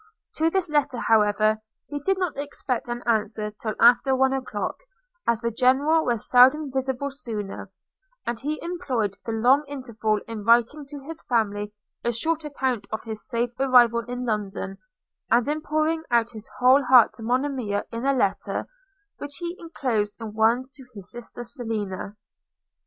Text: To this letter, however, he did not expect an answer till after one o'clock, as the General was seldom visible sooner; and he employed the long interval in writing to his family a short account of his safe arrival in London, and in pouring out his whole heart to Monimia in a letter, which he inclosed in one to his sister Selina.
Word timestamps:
To 0.37 0.49
this 0.49 0.67
letter, 0.67 0.97
however, 0.97 1.61
he 1.87 1.99
did 1.99 2.17
not 2.17 2.35
expect 2.35 2.87
an 2.87 3.03
answer 3.05 3.51
till 3.61 3.75
after 3.79 4.15
one 4.15 4.33
o'clock, 4.33 4.75
as 5.27 5.41
the 5.41 5.51
General 5.51 6.03
was 6.03 6.27
seldom 6.27 6.71
visible 6.71 7.11
sooner; 7.11 7.69
and 8.25 8.39
he 8.39 8.57
employed 8.63 9.15
the 9.25 9.31
long 9.31 9.63
interval 9.67 10.19
in 10.27 10.43
writing 10.43 10.87
to 10.87 11.01
his 11.05 11.21
family 11.29 11.71
a 12.03 12.11
short 12.11 12.43
account 12.43 12.87
of 12.91 13.03
his 13.03 13.29
safe 13.29 13.51
arrival 13.59 13.99
in 14.05 14.25
London, 14.25 14.79
and 15.29 15.47
in 15.47 15.61
pouring 15.61 16.01
out 16.09 16.31
his 16.31 16.49
whole 16.57 16.81
heart 16.85 17.13
to 17.13 17.21
Monimia 17.21 17.83
in 17.91 18.03
a 18.03 18.13
letter, 18.15 18.65
which 19.19 19.35
he 19.37 19.55
inclosed 19.59 20.17
in 20.19 20.33
one 20.33 20.65
to 20.73 20.83
his 20.95 21.11
sister 21.11 21.43
Selina. 21.43 22.15